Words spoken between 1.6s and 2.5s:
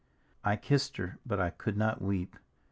not weep.